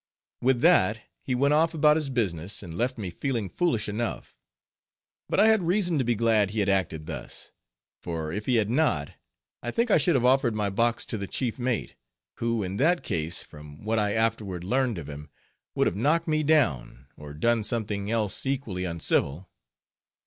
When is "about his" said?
1.75-2.09